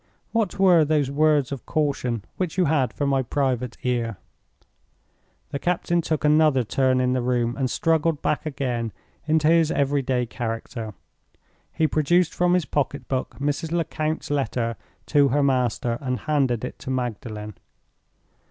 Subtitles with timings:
[0.31, 4.17] What were those words of caution which you had for my private ear?"
[5.51, 8.93] The captain took another turn in the room, and struggled back again
[9.27, 10.95] into his every day character.
[11.71, 13.71] He produced from his pocketbook Mrs.
[13.71, 14.75] Lecount's letter
[15.05, 17.53] to her master, and handed it to Magdalen.